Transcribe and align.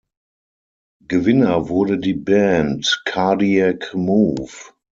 Gewinner 1.07 1.69
wurde 1.69 1.99
die 1.99 2.15
Band 2.15 3.03
Cardiac 3.05 3.93
Move. 3.93 4.49